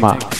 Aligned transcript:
ま。 0.00 0.37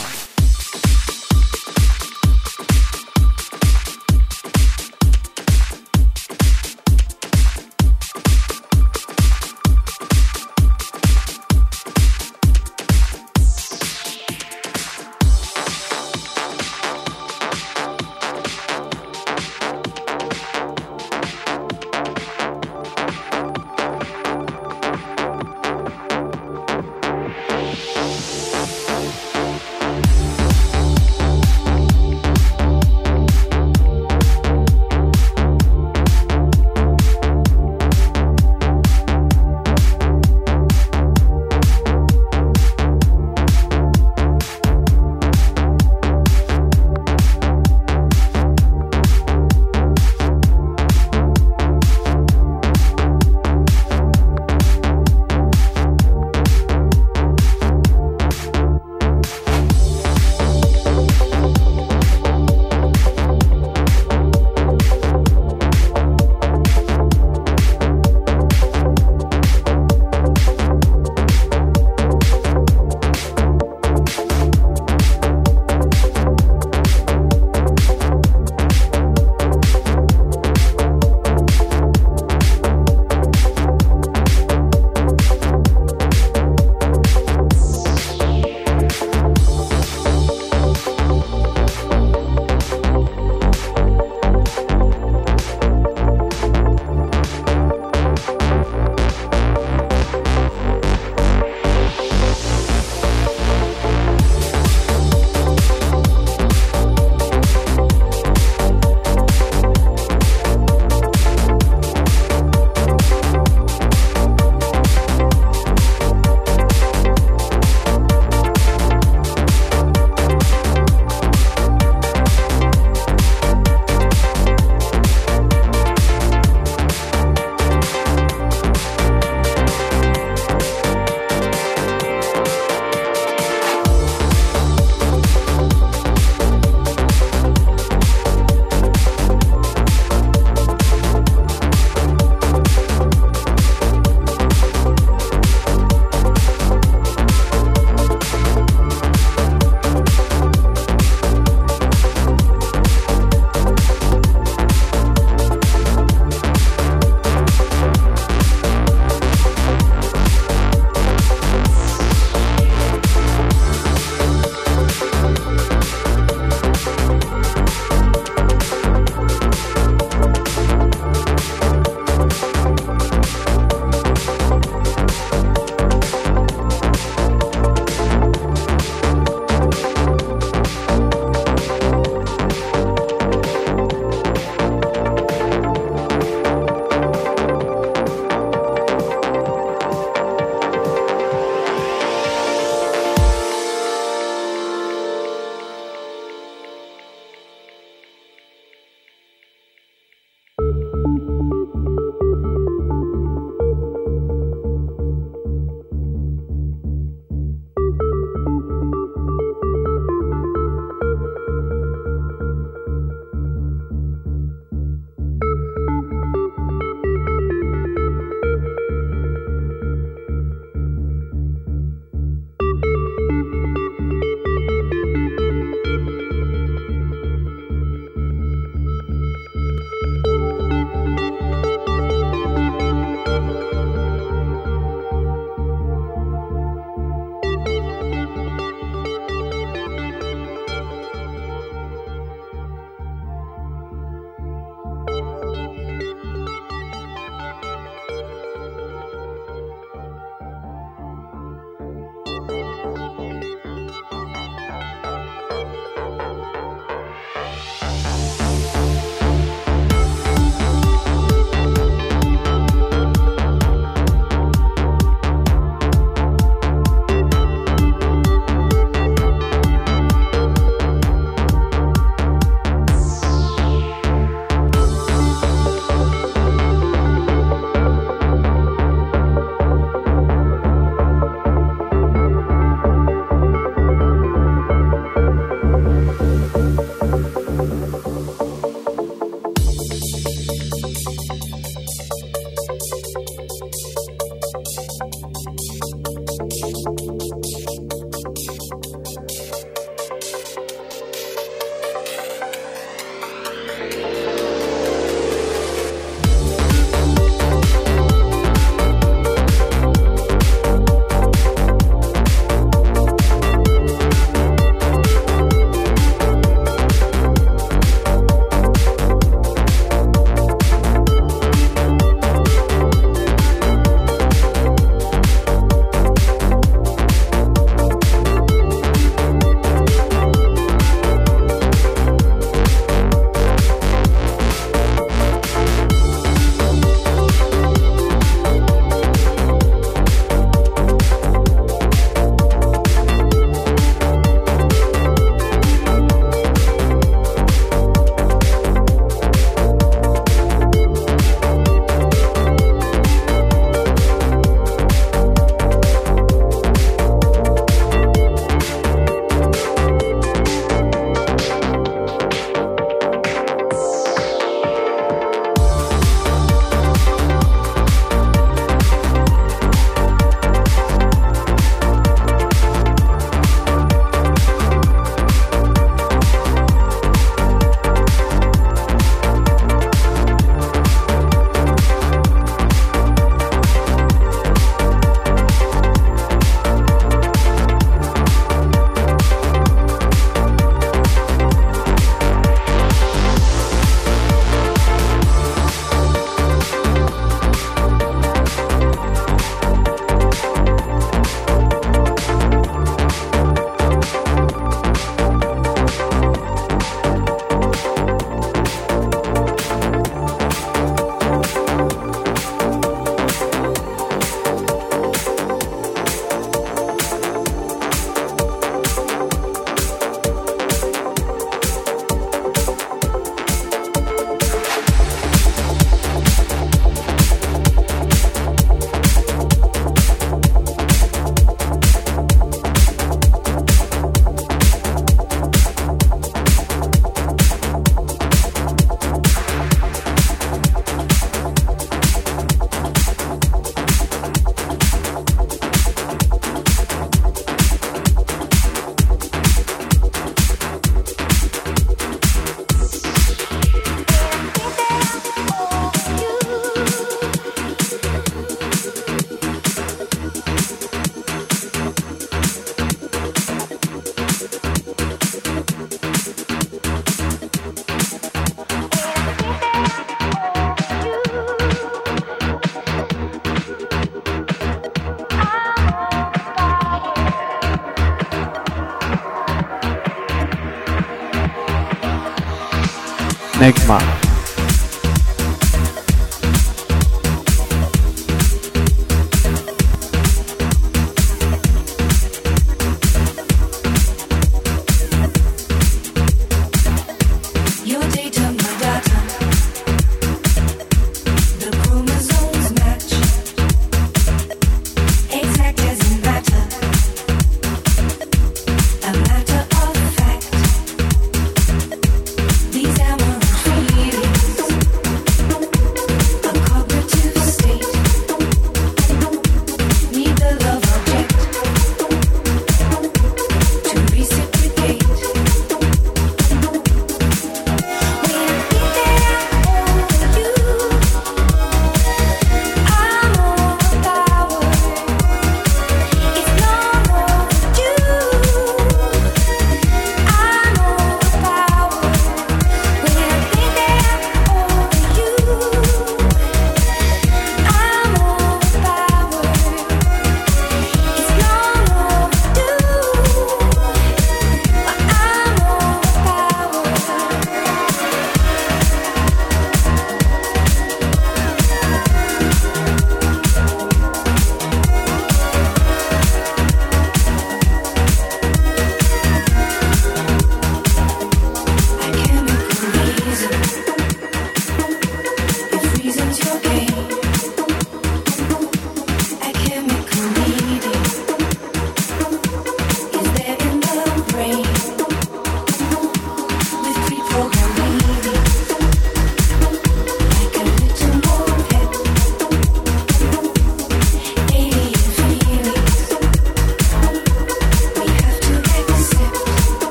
Enigma. 483.68 484.17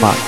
Mark. 0.00 0.23